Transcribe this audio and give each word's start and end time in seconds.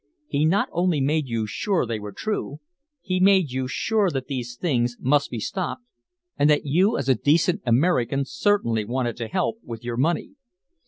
He 0.25 0.45
not 0.45 0.67
only 0.71 0.99
made 0.99 1.27
you 1.27 1.45
sure 1.45 1.85
they 1.85 1.99
were 1.99 2.11
true, 2.11 2.59
he 3.01 3.19
made 3.19 3.51
you 3.51 3.67
sure 3.67 4.09
that 4.09 4.25
these 4.25 4.55
things 4.55 4.97
must 4.99 5.29
be 5.29 5.39
stopped 5.39 5.83
and 6.39 6.49
that 6.49 6.65
you 6.65 6.97
as 6.97 7.07
a 7.07 7.13
decent 7.13 7.61
American 7.67 8.25
certainly 8.25 8.83
wanted 8.83 9.15
to 9.17 9.27
help 9.27 9.59
with 9.63 9.83
your 9.83 9.97
money. 9.97 10.31